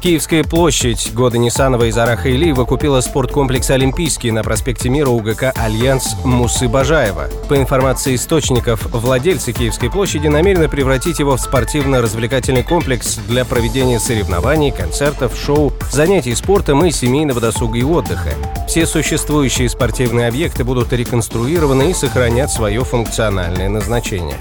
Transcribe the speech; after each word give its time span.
Киевская 0.00 0.44
площадь 0.44 1.12
Года 1.12 1.36
Нисанова 1.36 1.84
и 1.84 1.90
Зараха 1.90 2.30
Илиева 2.30 2.64
купила 2.64 3.02
спорткомплекс 3.02 3.68
«Олимпийский» 3.68 4.30
на 4.30 4.42
проспекте 4.42 4.88
Мира 4.88 5.10
у 5.10 5.24
ГК 5.24 5.52
«Альянс» 5.54 6.16
Мусы 6.24 6.68
Бажаева. 6.68 7.28
По 7.50 7.58
информации 7.58 8.14
источников, 8.14 8.86
владельцы 8.86 9.52
Киевской 9.52 9.90
площади 9.90 10.28
намерены 10.28 10.70
превратить 10.70 11.18
его 11.18 11.36
в 11.36 11.40
спортивно-развлекательный 11.40 12.62
комплекс 12.62 13.16
для 13.28 13.44
проведения 13.44 14.00
соревнований, 14.00 14.70
концертов, 14.70 15.36
шоу, 15.36 15.70
занятий 15.92 16.34
спортом 16.34 16.82
и 16.82 16.90
семейного 16.90 17.42
досуга 17.42 17.76
и 17.76 17.82
отдыха. 17.82 18.30
Все 18.68 18.86
существующие 18.86 19.68
спортивные 19.68 20.28
объекты 20.28 20.64
будут 20.64 20.94
реконструированы 20.94 21.90
и 21.90 21.94
сохранят 21.94 22.50
свое 22.50 22.84
функциональное 22.84 23.68
назначение. 23.68 24.38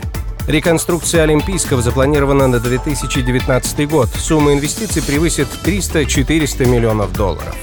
Реконструкция 0.49 1.21
Олимпийского 1.21 1.83
запланирована 1.83 2.47
на 2.47 2.59
2019 2.59 3.87
год. 3.87 4.09
Сумма 4.09 4.53
инвестиций 4.53 5.03
превысит 5.03 5.45
300-400 5.63 6.67
миллионов 6.67 7.13
долларов. 7.13 7.55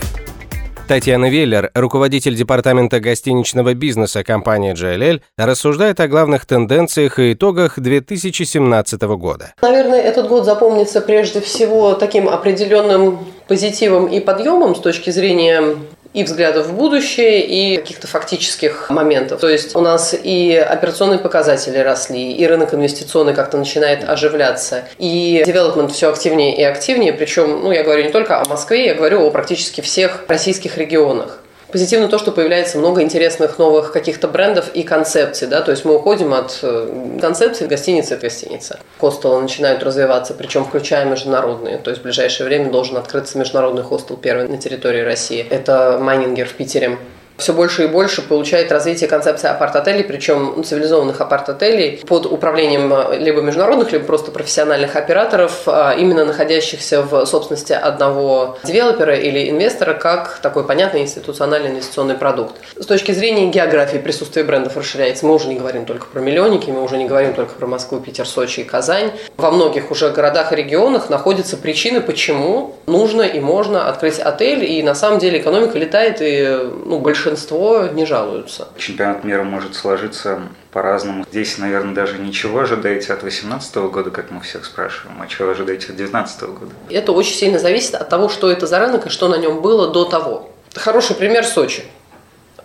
Татьяна 0.86 1.28
Веллер, 1.28 1.72
руководитель 1.74 2.36
департамента 2.36 3.00
гостиничного 3.00 3.74
бизнеса 3.74 4.22
компании 4.22 4.72
JLL, 4.72 5.20
рассуждает 5.36 5.98
о 5.98 6.06
главных 6.06 6.46
тенденциях 6.46 7.18
и 7.18 7.32
итогах 7.32 7.80
2017 7.80 9.02
года. 9.02 9.52
Наверное, 9.62 10.01
этот 10.01 10.29
год 10.29 10.45
запомнится 10.45 11.01
прежде 11.01 11.40
всего 11.40 11.95
таким 11.95 12.29
определенным 12.29 13.18
позитивом 13.48 14.07
и 14.07 14.20
подъемом 14.20 14.76
с 14.76 14.79
точки 14.79 15.10
зрения 15.10 15.74
и 16.16 16.24
взглядов 16.24 16.68
в 16.68 16.72
будущее, 16.72 17.42
и 17.42 17.76
каких-то 17.76 18.06
фактических 18.06 18.88
моментов. 18.88 19.38
То 19.38 19.50
есть 19.50 19.76
у 19.76 19.80
нас 19.80 20.14
и 20.20 20.56
операционные 20.56 21.18
показатели 21.18 21.76
росли, 21.76 22.32
и 22.32 22.46
рынок 22.46 22.73
инвестиционный 22.73 23.34
как-то 23.34 23.58
начинает 23.58 24.08
оживляться, 24.08 24.84
и 24.98 25.42
девелопмент 25.45 25.92
все 25.92 26.08
активнее 26.08 26.56
и 26.56 26.62
активнее, 26.62 27.12
причем, 27.12 27.60
ну, 27.62 27.70
я 27.70 27.82
говорю 27.82 28.02
не 28.04 28.10
только 28.10 28.40
о 28.40 28.48
Москве, 28.48 28.86
я 28.86 28.95
говорю 28.95 29.26
о 29.26 29.30
практически 29.30 29.82
всех 29.82 30.24
российских 30.26 30.78
регионах. 30.78 31.42
Позитивно 31.77 32.09
то, 32.09 32.16
что 32.16 32.32
появляется 32.32 32.79
много 32.79 33.02
интересных 33.02 33.59
новых 33.59 33.93
каких-то 33.93 34.29
брендов 34.29 34.71
и 34.73 34.82
концепций, 34.82 35.46
да, 35.46 35.60
то 35.60 35.73
есть 35.73 35.85
мы 35.85 35.96
уходим 35.96 36.32
от 36.32 36.59
э, 36.63 37.19
концепции 37.21 37.66
гостиницы 37.66 38.15
от 38.15 38.21
гостиницы. 38.23 38.79
Хостелы 38.99 39.43
начинают 39.43 39.82
развиваться, 39.82 40.32
причем 40.32 40.65
включая 40.65 41.04
международные, 41.04 41.77
то 41.77 41.91
есть 41.91 42.01
в 42.01 42.04
ближайшее 42.04 42.47
время 42.47 42.71
должен 42.71 42.97
открыться 42.97 43.37
международный 43.37 43.82
хостел 43.82 44.16
первый 44.16 44.49
на 44.49 44.57
территории 44.57 45.02
России. 45.02 45.47
Это 45.51 45.99
Майнингер 46.01 46.49
в 46.49 46.54
Питере 46.54 46.97
все 47.37 47.52
больше 47.52 47.84
и 47.84 47.87
больше 47.87 48.23
получает 48.23 48.73
развитие 48.73 49.09
концепции 49.09 49.48
апарт-отелей, 49.48 50.04
причем 50.04 50.65
цивилизованных 50.65 51.20
апарт-отелей 51.20 52.02
под 52.06 52.26
управлением 52.26 52.92
э, 52.92 53.18
либо 53.18 53.40
международных, 53.40 53.92
либо 53.92 54.04
просто 54.04 54.30
профессиональных 54.30 54.96
операторов, 54.96 55.62
а 55.66 55.92
именно 55.92 56.24
находящихся 56.24 57.02
в 57.02 57.26
собственности 57.26 57.73
одного 57.73 58.59
девелопера 58.64 59.14
или 59.16 59.51
инвестора, 59.51 59.95
как 59.95 60.38
такой 60.40 60.64
понятный 60.64 61.02
институциональный 61.02 61.70
инвестиционный 61.70 62.14
продукт. 62.14 62.57
С 62.76 62.87
точки 62.87 63.12
зрения 63.12 63.51
географии 63.51 63.98
присутствие 63.98 64.44
брендов 64.44 64.76
расширяется. 64.76 65.26
Мы 65.26 65.34
уже 65.34 65.48
не 65.48 65.56
говорим 65.56 65.84
только 65.84 66.06
про 66.06 66.20
миллионники, 66.20 66.70
мы 66.70 66.82
уже 66.82 66.97
не 66.97 67.06
говорим 67.06 67.34
только 67.34 67.54
про 67.54 67.66
Москву, 67.66 68.00
Питер, 68.00 68.26
Сочи 68.26 68.60
и 68.60 68.64
Казань. 68.64 69.10
Во 69.37 69.50
многих 69.50 69.91
уже 69.91 70.10
городах 70.10 70.53
и 70.53 70.56
регионах 70.56 71.10
находятся 71.10 71.56
причины, 71.56 72.00
почему 72.00 72.76
нужно 72.86 73.22
и 73.22 73.41
можно 73.41 73.88
открыть 73.88 74.18
отель, 74.18 74.64
и 74.64 74.82
на 74.82 74.94
самом 74.94 75.18
деле 75.18 75.41
экономика 75.41 75.78
летает, 75.78 76.18
и 76.20 76.47
ну, 76.84 76.98
большинство 76.98 77.25
большинство 77.26 77.87
не 77.92 78.06
жалуются. 78.06 78.69
Чемпионат 78.78 79.25
мира 79.25 79.42
может 79.42 79.75
сложиться 79.75 80.42
по-разному. 80.70 81.25
Здесь, 81.31 81.59
наверное, 81.59 81.94
даже 81.94 82.19
ничего 82.19 82.60
ожидаете 82.60 83.12
от 83.12 83.20
2018 83.20 83.76
года, 83.76 84.10
как 84.10 84.31
мы 84.31 84.41
всех 84.41 84.64
спрашиваем, 84.64 85.20
а 85.20 85.26
чего 85.26 85.50
ожидаете 85.50 85.86
от 85.88 85.97
2019 85.97 86.42
года? 86.42 86.72
Это 86.88 87.12
очень 87.12 87.34
сильно 87.34 87.59
зависит 87.59 87.94
от 87.94 88.09
того, 88.09 88.28
что 88.28 88.50
это 88.50 88.66
за 88.66 88.78
рынок 88.78 89.06
и 89.06 89.10
что 89.10 89.28
на 89.28 89.36
нем 89.36 89.60
было 89.60 89.92
до 89.92 90.04
того. 90.04 90.50
Хороший 90.75 91.16
пример 91.16 91.44
Сочи 91.44 91.84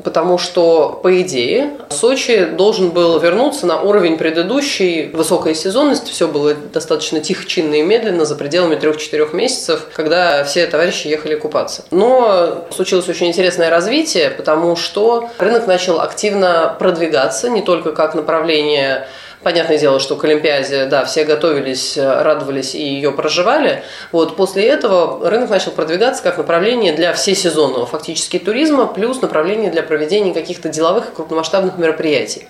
потому 0.03 0.37
что, 0.37 0.99
по 1.03 1.21
идее, 1.21 1.71
Сочи 1.89 2.45
должен 2.45 2.91
был 2.91 3.19
вернуться 3.19 3.65
на 3.65 3.81
уровень 3.81 4.17
предыдущей 4.17 5.09
высокой 5.13 5.55
сезонности. 5.55 6.11
Все 6.11 6.27
было 6.27 6.53
достаточно 6.53 7.19
тихо, 7.19 7.45
чинно 7.45 7.75
и 7.75 7.81
медленно, 7.81 8.25
за 8.25 8.35
пределами 8.35 8.75
трех-четырех 8.75 9.33
месяцев, 9.33 9.87
когда 9.93 10.43
все 10.43 10.65
товарищи 10.67 11.07
ехали 11.07 11.35
купаться. 11.35 11.83
Но 11.91 12.65
случилось 12.71 13.07
очень 13.09 13.27
интересное 13.27 13.69
развитие, 13.69 14.29
потому 14.29 14.75
что 14.75 15.29
рынок 15.37 15.67
начал 15.67 15.99
активно 15.99 16.75
продвигаться 16.79 17.49
не 17.49 17.61
только 17.61 17.91
как 17.91 18.15
направление 18.15 19.07
Понятное 19.43 19.79
дело, 19.79 19.99
что 19.99 20.15
к 20.17 20.23
Олимпиаде, 20.23 20.85
да, 20.85 21.03
все 21.03 21.23
готовились, 21.23 21.97
радовались 21.97 22.75
и 22.75 22.83
ее 22.83 23.11
проживали. 23.11 23.83
Вот 24.11 24.35
после 24.35 24.67
этого 24.67 25.27
рынок 25.27 25.49
начал 25.49 25.71
продвигаться 25.71 26.21
как 26.21 26.37
направление 26.37 26.93
для 26.93 27.11
всесезонного 27.13 27.87
фактически 27.87 28.37
туризма, 28.37 28.85
плюс 28.85 29.19
направление 29.19 29.71
для 29.71 29.81
проведения 29.81 30.31
каких-то 30.31 30.69
деловых 30.69 31.09
и 31.09 31.15
крупномасштабных 31.15 31.79
мероприятий. 31.79 32.47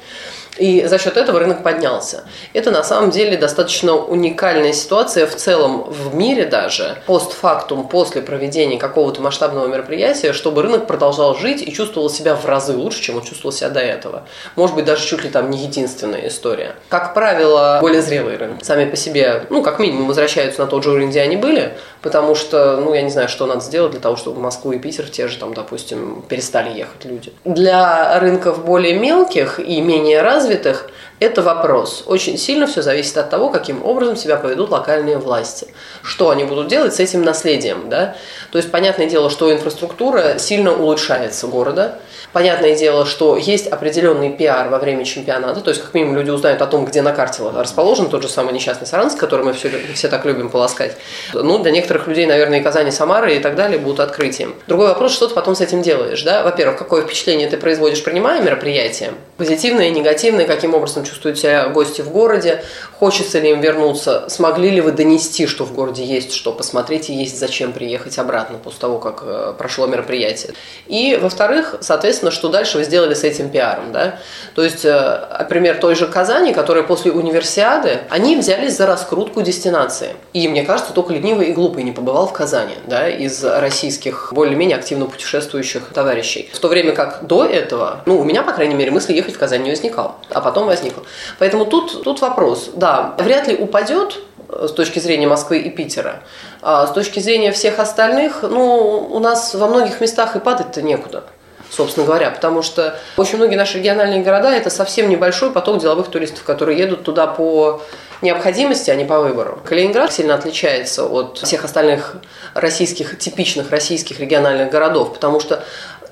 И 0.58 0.86
за 0.86 0.98
счет 1.00 1.18
этого 1.18 1.40
рынок 1.40 1.64
поднялся. 1.64 2.24
Это 2.54 2.72
на 2.72 2.84
самом 2.84 3.12
деле 3.12 3.38
достаточно 3.38 3.96
уникальная 3.96 4.74
ситуация 4.74 5.26
в 5.26 5.36
целом 5.36 5.84
в 5.90 6.14
мире 6.14 6.46
даже, 6.46 6.98
постфактум, 7.06 7.88
после 7.88 8.22
проведения 8.22 8.78
какого-то 8.78 9.22
масштабного 9.22 9.68
мероприятия, 9.68 10.34
чтобы 10.34 10.62
рынок 10.62 10.88
продолжал 10.88 11.36
жить 11.36 11.62
и 11.62 11.72
чувствовал 11.72 12.10
себя 12.10 12.36
в 12.36 12.46
разы 12.46 12.74
лучше, 12.74 13.02
чем 13.02 13.18
он 13.18 13.24
чувствовал 13.24 13.54
себя 13.54 13.70
до 13.70 13.80
этого. 13.80 14.24
Может 14.56 14.76
быть, 14.76 14.86
даже 14.86 15.06
чуть 15.06 15.24
ли 15.24 15.30
там 15.30 15.50
не 15.50 15.60
единственная 15.60 16.28
история. 16.28 16.76
Как 16.90 17.14
правило, 17.14 17.78
более 17.82 18.02
зрелые 18.02 18.38
рынки 18.38 18.64
сами 18.64 18.90
по 18.90 18.96
себе, 18.96 19.46
ну, 19.50 19.64
как 19.64 19.80
минимум, 19.80 20.08
возвращаются 20.08 20.62
на 20.62 20.68
тот 20.68 20.84
же 20.84 20.92
уровень, 20.92 21.10
где 21.10 21.22
они 21.22 21.38
были, 21.38 21.78
потому 22.02 22.36
что, 22.36 22.78
ну, 22.78 22.94
я 22.94 23.02
не 23.02 23.10
знаю, 23.10 23.30
что 23.30 23.46
надо 23.46 23.62
сделать 23.62 23.92
для 23.92 24.00
того, 24.00 24.16
чтобы 24.16 24.38
в 24.38 24.42
Москву 24.42 24.72
и 24.72 24.80
Питер 24.80 25.10
те 25.10 25.28
же 25.28 25.38
там, 25.38 25.54
допустим, 25.54 26.24
перестали 26.28 26.78
ехать 26.78 27.06
люди. 27.06 27.32
Для 27.46 28.20
рынков 28.20 28.66
более 28.66 28.98
мелких 28.98 29.60
и 29.60 29.82
менее 29.82 30.22
развитых 30.22 30.90
это 31.22 31.44
вопрос. 31.44 32.04
Очень 32.08 32.36
сильно 32.36 32.66
все 32.66 32.82
зависит 32.82 33.16
от 33.18 33.30
того, 33.30 33.50
каким 33.50 33.86
образом 33.86 34.16
себя 34.16 34.38
поведут 34.38 34.72
локальные 34.72 35.20
власти. 35.20 35.68
Что 36.02 36.32
они 36.32 36.46
будут 36.46 36.68
делать 36.68 36.96
с 36.96 37.00
этим 37.00 37.22
наследием. 37.22 37.90
Да? 37.90 38.16
То 38.52 38.58
есть, 38.58 38.72
понятное 38.72 39.06
дело, 39.06 39.30
что 39.30 39.54
инфраструктура 39.54 40.40
сильно 40.40 40.74
улучшается 40.74 41.46
города. 41.46 42.00
Понятное 42.34 42.76
дело, 42.76 43.06
что 43.06 43.36
есть 43.36 43.68
определенный 43.68 44.32
пиар 44.32 44.70
во 44.70 44.80
время 44.80 45.04
чемпионата, 45.04 45.60
то 45.60 45.70
есть 45.70 45.82
как 45.82 45.94
минимум 45.94 46.16
люди 46.16 46.30
узнают 46.30 46.62
о 46.62 46.68
том, 46.68 46.86
где 46.86 47.02
на 47.02 47.12
карте 47.12 47.44
расположен 47.44 48.10
тот 48.10 48.22
же 48.22 48.30
самый 48.30 48.54
несчастный 48.54 48.88
Саранск, 48.88 49.18
который 49.18 49.46
мы 49.46 49.54
все, 49.54 49.70
все 49.94 50.08
так 50.08 50.24
любим 50.26 50.50
полоскать. 50.50 50.96
Ну, 51.34 51.60
для 51.60 51.72
некоторых 51.72 52.08
людей, 52.08 52.26
наверное, 52.26 52.60
и 52.60 52.64
Казань, 52.64 52.88
и 52.88 52.92
Самара 52.92 53.32
и 53.32 53.40
так 53.40 53.56
далее 53.56 53.80
будут 53.80 54.00
открытием. 54.00 54.56
Другой 54.68 54.88
вопрос, 54.88 55.14
что 55.14 55.28
ты 55.28 55.34
потом 55.34 55.56
с 55.56 55.62
этим 55.62 55.82
делаешь, 55.82 56.24
да? 56.24 56.44
Во-первых, 56.44 56.78
какое 56.78 57.02
впечатление 57.04 57.50
ты 57.50 57.58
производишь, 57.58 58.04
принимая 58.04 58.42
мероприятие? 58.42 59.14
Позитивное, 59.38 59.90
негативное, 59.90 60.46
каким 60.46 60.74
образом 60.74 61.04
чувствуют 61.04 61.38
себя 61.38 61.68
гости 61.68 62.02
в 62.02 62.12
городе, 62.12 62.64
хочется 62.98 63.40
ли 63.40 63.50
им 63.50 63.60
вернуться, 63.60 64.26
смогли 64.30 64.70
ли 64.70 64.80
вы 64.80 64.92
донести, 64.92 65.48
что 65.48 65.66
в 65.66 65.74
городе 65.74 66.06
есть 66.06 66.34
что 66.34 66.54
посмотреть 66.54 67.10
и 67.10 67.14
есть 67.14 67.40
зачем 67.40 67.74
приехать 67.74 68.18
обратно 68.18 68.58
после 68.58 68.80
того, 68.80 69.00
как 69.00 69.24
э, 69.26 69.54
прошло 69.58 69.88
мероприятие. 69.88 70.54
И, 70.88 71.18
во-вторых, 71.22 71.76
соответственно, 71.82 72.21
соответственно, 72.22 72.32
что 72.32 72.50
дальше 72.50 72.78
вы 72.78 72.84
сделали 72.84 73.14
с 73.14 73.24
этим 73.24 73.50
пиаром, 73.50 73.92
да? 73.92 74.20
То 74.56 74.64
есть, 74.64 74.86
э, 74.86 75.46
пример 75.50 75.78
той 75.80 75.96
же 75.96 76.08
Казани, 76.08 76.54
которая 76.54 76.84
после 76.84 77.12
универсиады, 77.12 78.02
они 78.10 78.36
взялись 78.36 78.78
за 78.78 78.86
раскрутку 78.86 79.42
дестинации. 79.42 80.16
И, 80.34 80.48
мне 80.48 80.64
кажется, 80.64 80.94
только 80.94 81.14
ленивый 81.14 81.48
и 81.48 81.54
глупый 81.54 81.84
не 81.84 81.92
побывал 81.92 82.28
в 82.28 82.34
Казани, 82.34 82.76
да, 82.88 83.10
из 83.10 83.44
российских 83.44 84.32
более-менее 84.34 84.78
активно 84.78 85.06
путешествующих 85.06 85.90
товарищей. 85.94 86.50
В 86.54 86.60
то 86.60 86.68
время 86.68 86.94
как 86.94 87.26
до 87.26 87.46
этого, 87.46 88.02
ну, 88.06 88.20
у 88.20 88.24
меня, 88.24 88.44
по 88.44 88.54
крайней 88.54 88.76
мере, 88.76 88.92
мысли 88.92 89.14
ехать 89.14 89.36
в 89.36 89.40
Казань 89.40 89.64
не 89.64 89.72
возникало, 89.72 90.16
а 90.30 90.42
потом 90.42 90.68
возникло. 90.68 91.04
Поэтому 91.40 91.66
тут, 91.66 92.04
тут 92.04 92.22
вопрос, 92.22 92.72
да, 92.76 93.16
вряд 93.18 93.48
ли 93.48 93.56
упадет 93.56 94.20
э, 94.50 94.68
с 94.68 94.72
точки 94.72 95.00
зрения 95.00 95.28
Москвы 95.28 95.60
и 95.60 95.70
Питера. 95.70 96.22
А 96.62 96.86
с 96.86 96.92
точки 96.92 97.20
зрения 97.20 97.52
всех 97.52 97.80
остальных, 97.80 98.44
ну, 98.44 99.08
у 99.12 99.20
нас 99.20 99.56
во 99.56 99.68
многих 99.68 100.02
местах 100.02 100.36
и 100.36 100.40
падать-то 100.40 100.82
некуда 100.82 101.24
собственно 101.72 102.06
говоря, 102.06 102.30
потому 102.30 102.62
что 102.62 103.00
очень 103.18 103.38
многие 103.38 103.56
наши 103.56 103.80
региональные 103.80 104.22
города– 104.22 104.52
это 104.56 104.70
совсем 104.70 105.10
небольшой 105.10 105.52
поток 105.52 105.80
деловых 105.80 106.10
туристов, 106.10 106.44
которые 106.44 106.78
едут 106.78 107.04
туда 107.04 107.28
по 107.28 107.82
необходимости, 108.22 108.92
а 108.92 108.96
не 108.96 109.06
по 109.06 109.20
выбору. 109.20 109.60
Калининград 109.66 110.14
сильно 110.14 110.36
отличается 110.36 111.06
от 111.06 111.40
всех 111.40 111.64
остальных 111.66 112.18
российских, 112.54 113.18
типичных 113.18 113.72
российских 113.72 114.20
региональных 114.20 114.70
городов, 114.70 115.14
потому 115.14 115.40
что 115.40 115.64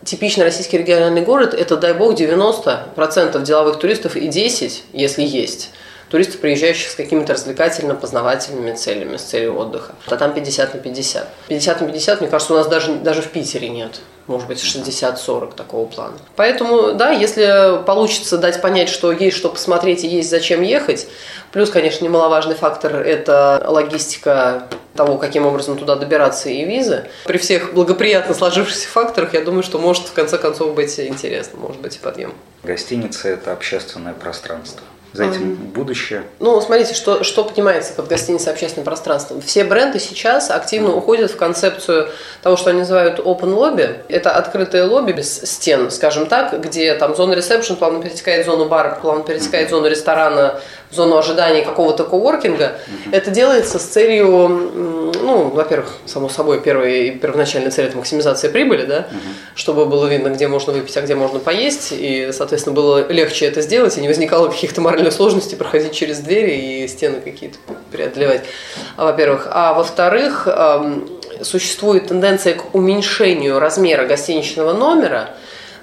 типичный 0.04 0.46
российский 0.46 0.78
региональный 0.78 1.22
город– 1.22 1.54
это, 1.60 1.76
дай 1.76 1.94
бог, 1.94 2.14
90% 2.14 3.44
деловых 3.44 3.78
туристов 3.78 4.16
и 4.16 4.28
10, 4.28 4.86
если 4.94 5.24
есть, 5.24 5.72
туристов, 6.10 6.42
приезжающих 6.42 6.90
с 6.90 6.96
какими-то 6.96 7.34
развлекательно-познавательными 7.34 8.76
целями, 8.76 9.18
с 9.18 9.24
целью 9.24 9.58
отдыха. 9.58 9.94
А 10.08 10.18
там 10.18 10.34
50 10.34 10.74
на 10.74 10.80
50. 10.80 11.28
50 11.48 11.82
на 11.82 11.88
50, 11.88 12.22
мне 12.22 12.30
кажется, 12.30 12.54
у 12.54 12.58
нас 12.58 12.68
даже, 12.68 12.94
даже 12.96 13.22
в 13.22 13.30
Питере 13.30 13.70
нет. 13.70 14.02
Может 14.28 14.48
быть, 14.48 14.60
60-40 14.60 15.56
такого 15.56 15.88
плана. 15.88 16.14
Поэтому, 16.36 16.94
да, 16.94 17.10
если 17.10 17.84
получится 17.86 18.38
дать 18.38 18.62
понять, 18.62 18.90
что 18.90 19.12
есть 19.12 19.36
что 19.36 19.50
посмотреть 19.50 20.04
и 20.04 20.08
есть 20.08 20.30
зачем 20.30 20.62
ехать, 20.62 21.08
плюс, 21.52 21.72
конечно, 21.72 22.06
немаловажный 22.06 22.54
фактор– 22.54 22.96
это 22.98 23.66
логистика 23.68 24.68
того, 24.96 25.18
каким 25.18 25.48
образом 25.48 25.78
туда 25.78 25.96
добираться 25.96 26.50
и 26.50 26.64
визы. 26.64 27.08
При 27.26 27.40
всех 27.40 27.74
благоприятно 27.74 28.36
сложившихся 28.36 28.88
факторах, 28.88 29.34
я 29.34 29.42
думаю, 29.42 29.64
что 29.64 29.80
может 29.80 30.04
в 30.04 30.14
конце 30.14 30.38
концов 30.38 30.76
быть 30.76 31.00
интересно, 31.00 31.58
может 31.60 31.82
быть 31.82 31.96
и 31.96 32.00
подъем. 32.00 32.34
Гостиница– 32.62 33.30
это 33.30 33.52
общественное 33.52 34.14
пространство 34.14 34.84
за 35.14 35.26
этим 35.26 35.54
mm. 35.54 35.56
будущее? 35.74 36.24
Ну, 36.40 36.60
смотрите, 36.62 36.94
что, 36.94 37.24
что 37.24 37.44
понимается 37.44 37.94
под 37.94 38.08
гостиницей 38.08 38.52
общественным 38.52 38.86
пространством. 38.86 39.42
Все 39.42 39.64
бренды 39.64 40.00
сейчас 40.00 40.52
активно 40.52 40.96
уходят 40.96 41.32
в 41.32 41.36
концепцию 41.36 42.10
того, 42.42 42.58
что 42.58 42.70
они 42.70 42.80
называют 42.80 43.20
open 43.20 43.56
lobby. 43.56 43.98
Это 44.08 44.32
открытое 44.32 44.86
лобби 44.86 45.14
без 45.14 45.42
стен, 45.42 45.92
скажем 45.92 46.28
так, 46.28 46.60
где 46.62 46.94
там 46.96 47.16
зона 47.16 47.34
ресепшн 47.34 47.76
плавно 47.76 48.02
перетекает 48.02 48.46
в 48.46 48.50
зону 48.50 48.66
бара, 48.66 48.98
плавно 49.02 49.24
перетекает 49.24 49.68
в 49.68 49.72
зону 49.72 49.88
ресторана, 49.88 50.60
в 50.92 50.96
зону 50.96 51.18
ожидания 51.18 51.64
какого-то 51.64 52.04
коворкинга. 52.04 52.64
Mm-hmm. 52.64 53.16
Это 53.16 53.32
делается 53.32 53.78
с 53.80 53.84
целью, 53.84 54.48
ну, 54.48 55.50
во-первых, 55.50 55.94
само 56.06 56.30
собой, 56.30 56.62
первая 56.62 57.12
первоначальная 57.12 57.72
цель– 57.72 57.86
это 57.88 57.98
максимизация 57.98 58.50
прибыли, 58.50 58.86
да, 58.86 59.00
mm-hmm. 59.00 59.56
чтобы 59.56 59.86
было 59.86 60.08
видно, 60.08 60.30
где 60.30 60.48
можно 60.48 60.74
выпить, 60.74 60.98
а 60.98 61.02
где 61.02 61.16
можно 61.16 61.40
поесть, 61.40 61.90
и, 61.92 62.32
соответственно, 62.32 62.76
было 62.76 63.08
легче 63.12 63.46
это 63.46 63.62
сделать, 63.62 63.98
и 63.98 64.02
не 64.02 64.08
возникало 64.08 64.50
каких-то 64.50 64.82
моральных 64.82 64.99
сложностей 65.08 65.58
проходить 65.58 65.94
через 65.94 66.20
двери 66.20 66.84
и 66.84 66.88
стены 66.90 67.22
какие-то 67.22 67.58
преодолевать, 67.92 68.44
во-первых. 68.98 69.48
А 69.50 69.74
во-вторых, 69.74 70.48
существует 71.42 72.08
тенденция 72.08 72.56
к 72.56 72.76
уменьшению 72.76 73.60
размера 73.60 74.06
гостиничного 74.06 74.74
номера 74.74 75.30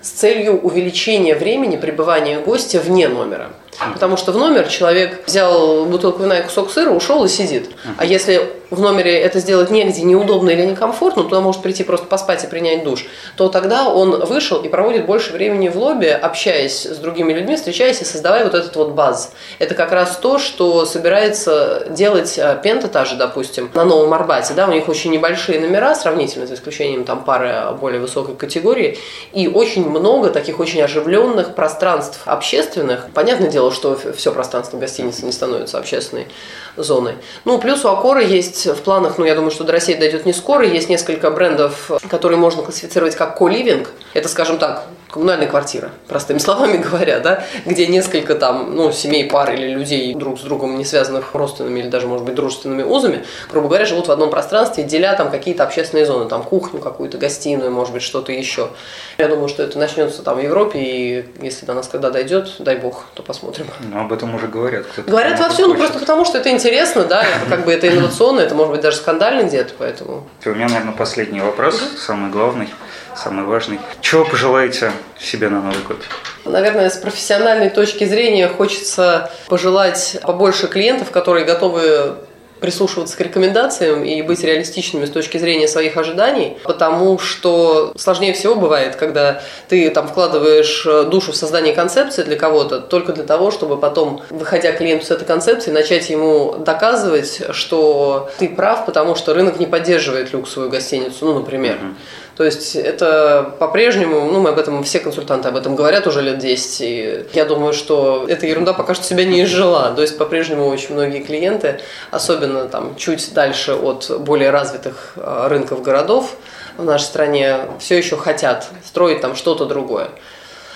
с 0.02 0.10
целью 0.10 0.60
увеличения 0.60 1.34
времени 1.34 1.76
пребывания 1.76 2.38
гостя 2.40 2.80
вне 2.80 3.08
номера. 3.08 3.50
Потому 3.92 4.16
что 4.16 4.32
в 4.32 4.38
номер 4.38 4.68
человек 4.68 5.24
взял 5.26 5.84
бутылку 5.86 6.22
вина 6.22 6.38
и 6.38 6.42
кусок 6.42 6.70
сыра, 6.70 6.90
ушел 6.90 7.24
и 7.24 7.28
сидит. 7.28 7.70
А 7.98 8.04
если 8.04 8.52
в 8.70 8.80
номере 8.80 9.20
это 9.20 9.38
сделать 9.38 9.70
негде, 9.70 10.02
неудобно 10.02 10.50
или 10.50 10.62
некомфортно, 10.62 11.24
туда 11.24 11.40
может 11.40 11.62
прийти 11.62 11.84
просто 11.84 12.06
поспать 12.06 12.42
и 12.44 12.46
принять 12.46 12.84
душ, 12.84 13.06
то 13.36 13.48
тогда 13.48 13.88
он 13.88 14.24
вышел 14.24 14.60
и 14.62 14.68
проводит 14.68 15.06
больше 15.06 15.32
времени 15.32 15.68
в 15.68 15.76
лобби, 15.76 16.06
общаясь 16.06 16.84
с 16.84 16.96
другими 16.98 17.32
людьми, 17.32 17.56
встречаясь 17.56 18.00
и 18.00 18.04
создавая 18.04 18.44
вот 18.44 18.54
этот 18.54 18.74
вот 18.76 18.90
баз. 18.90 19.32
Это 19.58 19.74
как 19.74 19.92
раз 19.92 20.16
то, 20.16 20.38
что 20.38 20.84
собирается 20.84 21.86
делать 21.90 22.38
э, 22.38 22.58
Пента 22.62 22.88
та 22.88 23.04
же, 23.04 23.16
допустим, 23.16 23.70
на 23.74 23.84
Новом 23.84 24.12
Арбате. 24.14 24.54
Да, 24.54 24.66
у 24.66 24.72
них 24.72 24.88
очень 24.88 25.12
небольшие 25.12 25.60
номера, 25.60 25.94
сравнительно, 25.94 26.46
за 26.46 26.54
исключением 26.54 27.04
там 27.04 27.24
пары 27.24 27.72
более 27.80 28.00
высокой 28.00 28.34
категории, 28.34 28.98
и 29.32 29.46
очень 29.48 29.88
много 29.88 30.30
таких 30.30 30.58
очень 30.58 30.82
оживленных 30.82 31.54
пространств 31.54 32.20
общественных. 32.24 33.06
Понятное 33.14 33.48
дело, 33.48 33.65
что 33.70 33.98
все 34.16 34.32
пространство 34.32 34.78
гостиницы 34.78 35.24
не 35.24 35.32
становится 35.32 35.78
общественной 35.78 36.28
зоной. 36.76 37.14
Ну, 37.44 37.58
плюс 37.58 37.84
у 37.84 37.88
Акора 37.88 38.22
есть 38.22 38.66
в 38.66 38.82
планах, 38.82 39.18
ну, 39.18 39.24
я 39.24 39.34
думаю, 39.34 39.50
что 39.50 39.64
до 39.64 39.72
России 39.72 39.94
дойдет 39.94 40.26
не 40.26 40.32
скоро, 40.32 40.66
есть 40.66 40.88
несколько 40.88 41.30
брендов, 41.30 41.90
которые 42.08 42.38
можно 42.38 42.62
классифицировать 42.62 43.16
как 43.16 43.38
ко-ливинг. 43.38 43.90
Это, 44.14 44.28
скажем 44.28 44.58
так, 44.58 44.84
коммунальная 45.16 45.46
квартира, 45.46 45.92
простыми 46.08 46.36
словами 46.36 46.76
говоря, 46.76 47.20
да, 47.20 47.44
где 47.64 47.86
несколько 47.86 48.34
там, 48.34 48.76
ну, 48.76 48.92
семей, 48.92 49.24
пар 49.24 49.54
или 49.54 49.68
людей 49.68 50.14
друг 50.14 50.38
с 50.38 50.42
другом 50.42 50.76
не 50.76 50.84
связанных 50.84 51.34
родственными 51.34 51.80
или 51.80 51.88
даже, 51.88 52.06
может 52.06 52.26
быть, 52.26 52.34
дружественными 52.34 52.82
узами, 52.82 53.24
грубо 53.50 53.68
говоря, 53.68 53.86
живут 53.86 54.08
в 54.08 54.12
одном 54.12 54.28
пространстве, 54.28 54.84
деля 54.84 55.14
там 55.16 55.30
какие-то 55.30 55.62
общественные 55.62 56.04
зоны, 56.04 56.28
там 56.28 56.42
кухню 56.42 56.80
какую-то, 56.80 57.16
гостиную, 57.16 57.70
может 57.70 57.94
быть, 57.94 58.02
что-то 58.02 58.30
еще. 58.30 58.68
Я 59.16 59.28
думаю, 59.28 59.48
что 59.48 59.62
это 59.62 59.78
начнется 59.78 60.22
там 60.22 60.36
в 60.36 60.42
Европе, 60.42 60.78
и 60.78 61.24
если 61.40 61.64
до 61.64 61.72
нас 61.72 61.88
когда 61.88 62.10
дойдет, 62.10 62.56
дай 62.58 62.76
бог, 62.76 63.06
то 63.14 63.22
посмотрим. 63.22 63.55
Ну, 63.80 64.00
об 64.00 64.12
этом 64.12 64.34
уже 64.34 64.46
говорят. 64.48 64.86
Говорят 65.06 65.38
во 65.38 65.48
всем, 65.48 65.70
ну, 65.70 65.74
просто 65.76 65.98
потому 65.98 66.24
что 66.24 66.38
это 66.38 66.50
интересно, 66.50 67.04
да, 67.04 67.22
это 67.22 67.48
как 67.48 67.64
бы 67.64 67.72
это 67.72 67.88
инновационно, 67.88 68.40
это 68.40 68.54
может 68.54 68.72
быть 68.72 68.80
даже 68.80 68.96
скандально 68.96 69.46
где-то, 69.46 69.74
поэтому. 69.78 70.28
У 70.44 70.48
меня, 70.50 70.68
наверное, 70.68 70.94
последний 70.94 71.40
вопрос, 71.40 71.80
самый 71.98 72.30
главный 72.30 72.68
самый 73.16 73.44
важный. 73.44 73.80
Чего 74.00 74.24
пожелаете 74.24 74.92
себе 75.18 75.48
на 75.48 75.60
Новый 75.60 75.82
год? 75.88 75.98
Наверное, 76.44 76.90
с 76.90 76.96
профессиональной 76.96 77.70
точки 77.70 78.04
зрения 78.04 78.48
хочется 78.48 79.30
пожелать 79.48 80.18
побольше 80.22 80.68
клиентов, 80.68 81.10
которые 81.10 81.44
готовы 81.44 82.16
прислушиваться 82.66 83.16
к 83.16 83.20
рекомендациям 83.20 84.02
и 84.02 84.20
быть 84.22 84.42
реалистичными 84.42 85.04
с 85.04 85.10
точки 85.10 85.38
зрения 85.38 85.68
своих 85.68 85.96
ожиданий, 85.96 86.58
потому 86.64 87.16
что 87.16 87.92
сложнее 87.96 88.32
всего 88.32 88.56
бывает, 88.56 88.96
когда 88.96 89.40
ты 89.68 89.88
там 89.90 90.08
вкладываешь 90.08 90.84
душу 91.08 91.30
в 91.30 91.36
создание 91.36 91.72
концепции 91.74 92.24
для 92.24 92.34
кого-то 92.34 92.80
только 92.80 93.12
для 93.12 93.22
того, 93.22 93.52
чтобы 93.52 93.76
потом, 93.76 94.20
выходя 94.30 94.72
клиенту 94.72 95.06
с 95.06 95.12
этой 95.12 95.24
концепцией, 95.24 95.74
начать 95.74 96.10
ему 96.10 96.56
доказывать, 96.58 97.42
что 97.52 98.28
ты 98.38 98.48
прав, 98.48 98.84
потому 98.84 99.14
что 99.14 99.32
рынок 99.32 99.60
не 99.60 99.66
поддерживает 99.66 100.32
люксовую 100.32 100.68
гостиницу, 100.68 101.24
ну, 101.24 101.34
например. 101.34 101.76
Mm-hmm. 101.76 101.94
То 102.36 102.44
есть 102.44 102.76
это 102.76 103.54
по-прежнему, 103.58 104.26
ну 104.30 104.40
мы 104.40 104.50
об 104.50 104.58
этом, 104.58 104.84
все 104.84 105.00
консультанты 105.00 105.48
об 105.48 105.56
этом 105.56 105.74
говорят 105.74 106.06
уже 106.06 106.20
лет 106.20 106.38
10, 106.38 106.80
и 106.82 107.24
я 107.32 107.46
думаю, 107.46 107.72
что 107.72 108.26
эта 108.28 108.46
ерунда 108.46 108.74
пока 108.74 108.94
что 108.94 109.04
себя 109.04 109.24
не 109.24 109.42
изжила. 109.44 109.92
То 109.96 110.02
есть 110.02 110.18
по-прежнему 110.18 110.66
очень 110.66 110.92
многие 110.92 111.20
клиенты, 111.20 111.80
особенно 112.10 112.68
там 112.68 112.94
чуть 112.96 113.32
дальше 113.32 113.72
от 113.74 114.20
более 114.20 114.50
развитых 114.50 115.14
а, 115.16 115.48
рынков 115.48 115.82
городов 115.82 116.36
в 116.76 116.84
нашей 116.84 117.04
стране, 117.04 117.56
все 117.78 117.96
еще 117.96 118.18
хотят 118.18 118.68
строить 118.84 119.22
там 119.22 119.34
что-то 119.34 119.64
другое, 119.64 120.08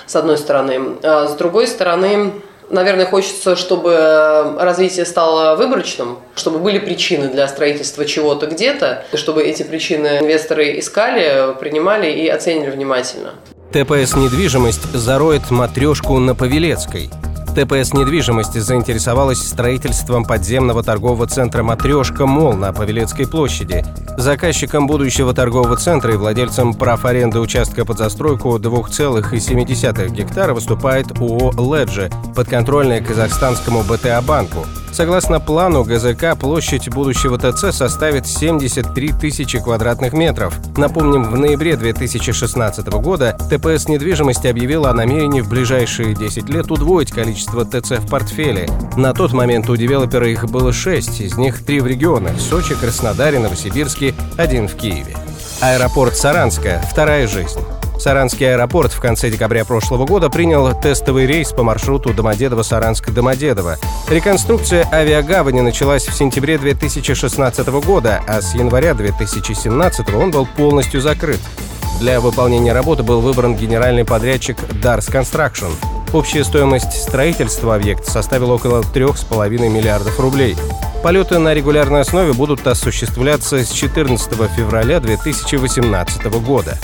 с 0.06 0.16
одной 0.16 0.38
стороны. 0.38 0.96
А 1.02 1.26
с 1.26 1.34
другой 1.34 1.66
стороны, 1.66 2.32
Наверное, 2.70 3.06
хочется, 3.06 3.56
чтобы 3.56 4.56
развитие 4.58 5.04
стало 5.04 5.56
выборочным, 5.56 6.18
чтобы 6.36 6.58
были 6.58 6.78
причины 6.78 7.28
для 7.28 7.48
строительства 7.48 8.04
чего-то 8.04 8.46
где-то, 8.46 9.04
чтобы 9.14 9.42
эти 9.42 9.64
причины 9.64 10.18
инвесторы 10.20 10.78
искали, 10.78 11.54
принимали 11.58 12.10
и 12.12 12.28
оценили 12.28 12.70
внимательно. 12.70 13.34
ТПС 13.72 14.16
«Недвижимость» 14.16 14.92
зароет 14.92 15.50
матрешку 15.50 16.18
на 16.18 16.34
Павелецкой– 16.34 17.10
ТПС 17.50 17.92
«Недвижимость» 17.92 18.54
заинтересовалась 18.54 19.38
строительством 19.38 20.24
подземного 20.24 20.84
торгового 20.84 21.26
центра 21.26 21.64
«Матрешка 21.64 22.24
Мол» 22.24 22.52
на 22.52 22.72
Павелецкой 22.72 23.26
площади. 23.26 23.84
Заказчиком 24.20 24.86
будущего 24.86 25.32
торгового 25.32 25.78
центра 25.78 26.12
и 26.12 26.16
владельцем 26.18 26.74
прав 26.74 27.06
аренды 27.06 27.40
участка 27.40 27.86
под 27.86 27.96
застройку 27.96 28.58
2,7 28.58 30.10
гектара 30.10 30.52
выступает 30.52 31.18
ООО 31.18 31.52
«Леджи», 31.74 32.10
подконтрольная 32.36 33.00
казахстанскому 33.00 33.82
БТА 33.82 34.20
банку. 34.20 34.66
Согласно 34.92 35.40
плану 35.40 35.84
ГЗК, 35.84 36.36
площадь 36.38 36.88
будущего 36.88 37.38
ТЦ 37.38 37.74
составит 37.74 38.26
73 38.26 39.12
тысячи 39.12 39.58
квадратных 39.58 40.12
метров. 40.12 40.54
Напомним, 40.76 41.24
в 41.24 41.38
ноябре 41.38 41.76
2016 41.76 42.86
года 42.88 43.36
ТПС 43.50 43.88
недвижимости 43.88 44.48
объявила 44.48 44.90
о 44.90 44.94
намерении 44.94 45.40
в 45.40 45.48
ближайшие 45.48 46.14
10 46.14 46.48
лет 46.48 46.70
удвоить 46.70 47.12
количество 47.12 47.64
ТЦ 47.64 47.98
в 47.98 48.08
портфеле. 48.08 48.68
На 48.96 49.14
тот 49.14 49.32
момент 49.32 49.70
у 49.70 49.76
девелопера 49.76 50.28
их 50.28 50.44
было 50.46 50.72
6, 50.72 51.20
из 51.20 51.36
них 51.36 51.64
3 51.64 51.80
в 51.80 51.86
регионах– 51.86 52.32
Сочи, 52.40 52.74
Краснодаре, 52.74 53.38
Новосибирске, 53.38 54.14
один 54.36 54.68
в 54.68 54.74
Киеве. 54.74 55.16
Аэропорт 55.60 56.16
Саранска– 56.16 56.82
вторая 56.90 57.26
жизнь. 57.26 57.60
Саранский 58.00 58.50
аэропорт 58.54 58.92
в 58.92 59.00
конце 59.00 59.30
декабря 59.30 59.66
прошлого 59.66 60.06
года 60.06 60.30
принял 60.30 60.72
тестовый 60.80 61.26
рейс 61.26 61.52
по 61.52 61.62
маршруту 61.62 62.14
Домодедово-Саранск-Домодедово. 62.14 63.76
Реконструкция 64.08 64.88
авиагавани 64.90 65.60
началась 65.60 66.06
в 66.06 66.14
сентябре 66.14 66.56
2016 66.56 67.66
года, 67.84 68.22
а 68.26 68.40
с 68.40 68.54
января 68.54 68.94
2017 68.94 70.14
он 70.14 70.30
был 70.30 70.46
полностью 70.46 71.02
закрыт. 71.02 71.40
Для 72.00 72.20
выполнения 72.20 72.72
работы 72.72 73.02
был 73.02 73.20
выбран 73.20 73.54
генеральный 73.54 74.06
подрядчик 74.06 74.56
Dars 74.82 75.12
Construction. 75.12 75.70
Общая 76.14 76.44
стоимость 76.44 77.02
строительства 77.02 77.74
объекта 77.74 78.10
составила 78.10 78.54
около 78.54 78.80
3,5 78.80 79.68
миллиардов 79.68 80.18
рублей. 80.18 80.56
Полеты 81.02 81.38
на 81.38 81.52
регулярной 81.52 82.00
основе 82.00 82.32
будут 82.32 82.66
осуществляться 82.66 83.62
с 83.62 83.70
14 83.70 84.32
февраля 84.56 85.00
2018 85.00 86.24
года. 86.42 86.78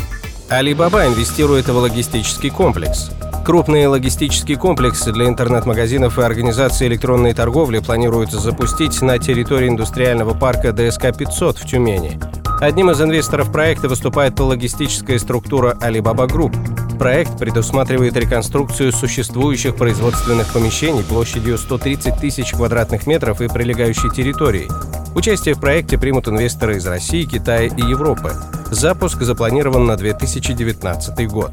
Alibaba 0.48 1.08
инвестирует 1.08 1.68
в 1.68 1.76
логистический 1.76 2.50
комплекс. 2.50 3.10
Крупные 3.44 3.88
логистические 3.88 4.56
комплексы 4.56 5.12
для 5.12 5.26
интернет-магазинов 5.26 6.20
и 6.20 6.22
организации 6.22 6.86
электронной 6.86 7.34
торговли 7.34 7.80
планируют 7.80 8.30
запустить 8.30 9.02
на 9.02 9.18
территории 9.18 9.68
индустриального 9.68 10.34
парка 10.34 10.68
ДСК-500 10.68 11.58
в 11.58 11.66
Тюмени. 11.66 12.20
Одним 12.60 12.90
из 12.90 13.00
инвесторов 13.00 13.50
проекта 13.50 13.88
выступает 13.88 14.38
логистическая 14.38 15.18
структура 15.18 15.76
Alibaba 15.80 16.28
Group. 16.28 16.54
Проект 16.98 17.38
предусматривает 17.38 18.16
реконструкцию 18.16 18.92
существующих 18.92 19.76
производственных 19.76 20.52
помещений 20.52 21.04
площадью 21.04 21.58
130 21.58 22.16
тысяч 22.20 22.52
квадратных 22.52 23.06
метров 23.06 23.40
и 23.40 23.48
прилегающей 23.48 24.10
территории. 24.10 24.68
Участие 25.14 25.54
в 25.54 25.60
проекте 25.60 25.98
примут 25.98 26.28
инвесторы 26.28 26.76
из 26.76 26.86
России, 26.86 27.24
Китая 27.24 27.66
и 27.66 27.80
Европы. 27.80 28.32
Запуск 28.70 29.22
запланирован 29.22 29.86
на 29.86 29.96
2019 29.96 31.28
год. 31.28 31.52